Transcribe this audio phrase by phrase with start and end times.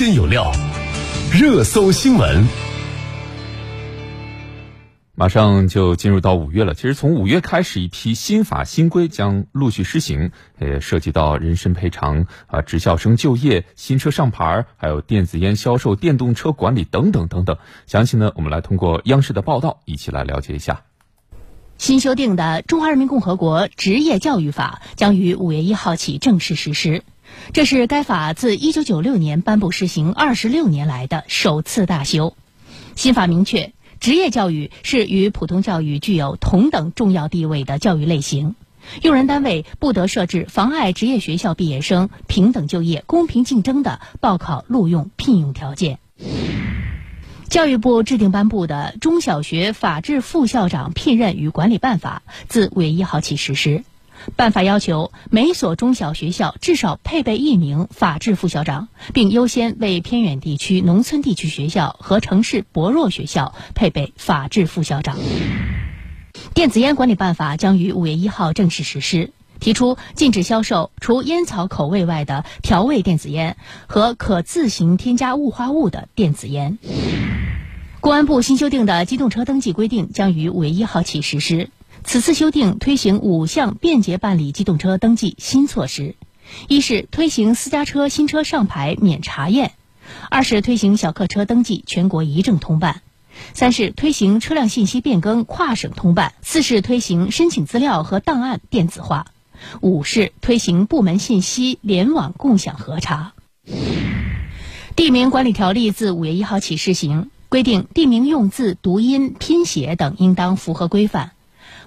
[0.00, 0.50] 鲜有料，
[1.30, 2.46] 热搜新闻。
[5.14, 17.58] 马上就进入到五月了，其实从五月开始，一批新法新规将陆续施行，也涉及到人身赔偿啊、职校生就业、新车上牌，还有电子烟销售、电动车管理等等等等。
[17.84, 20.80] 详细呢，我们来通过央视的报道一起来了解一下。
[21.80, 27.04] 新修订的《中华人民共和国职业教育法》将于五月一号起正式实施，
[27.54, 32.36] 这是该法自一九九六年颁布施行二十六年来的首次大修。
[32.96, 33.72] 新法明确。
[33.98, 38.56] 职业教育是与普通教育具有同等重要地位的教育类型，
[39.00, 45.98] 用人单位不得设置妨碍职业学校毕业生平等就业、公平竞争的报考、录用、聘用条件。
[47.50, 53.82] 教育部制定颁布的《中小学法制副校长聘任与管理办法》自五月一号起实施。
[54.36, 65.18] 办法要求，每所中小学校至少配备一名法制副校长，并优先为偏远地区、农村地区学校和城市薄弱学校配备法制副校长。
[66.54, 73.56] 电子烟管理办法将于五月一号正式实施，提出禁止销售除烟草口味外的调味电子烟
[73.88, 76.78] 和可自行添加雾化物的电子烟。
[78.00, 81.68] 公安部新修订的机动车登记规定将于五月一号起实施。
[82.02, 86.14] 此次修订推行五项便捷办理机动车登记新措施：
[86.66, 89.72] 一是推行私家车新车上牌免查验；
[90.30, 93.02] 二是推行小客车登记全国一证通办；
[93.52, 99.26] 三是推行车辆信息变更跨省通办；四是推行申请资料和档案电子化；
[99.82, 103.34] 五是推行部门信息联网共享核查。
[104.96, 111.32] 地名管理条例自五月一号起施行，规定地名用字、读音、拼写等应当符合规范。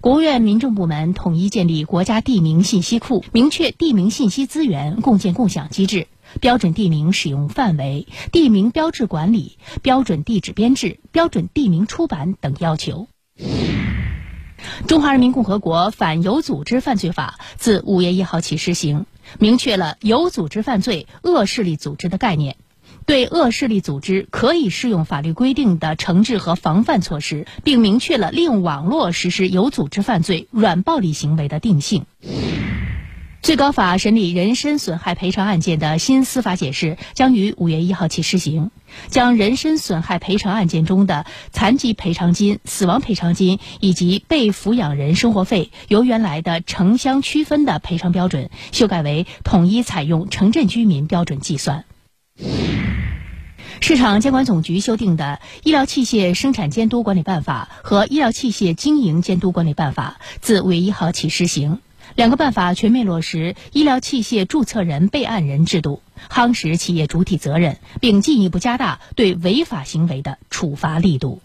[0.00, 6.08] 国务院民政部门统一建立国家地名信息库，明确地名信息资源共建共享机制，
[6.40, 13.06] 标准地名使用范围、地名标志管理、标准地址编制、标准地名出版等要求。
[14.88, 19.06] 中华人民共和国反有组织犯罪法自五月一号起施行，
[19.38, 22.56] 明确了有组织犯罪、恶势力组织的概念。
[23.06, 32.06] 对恶势力组织可以适用法律规定的惩治和防范措施，并明确了利用网络实施有组织犯罪、软暴力行为的定性。
[33.42, 38.70] 最高法审理人身损害赔偿案件的新司法解释将于五月一号起施行，
[39.08, 51.84] 将人身损害赔偿案件中的残疾赔偿金、死亡赔偿金以及被抚养人生活费由原来的城乡区分的赔偿标准修改为统一采用城镇居民标准计算。
[53.82, 61.80] 市场监管总局修订的《医疗器械生产监督管理办法》和《医疗器械经营监督管理办法》自五月一号起施行。
[62.14, 66.00] 两个办法全面落实医疗器械注册人备案人制度，
[66.30, 71.42] 夯实企业主体责任，并进一步加大对违法行为的处罚力度。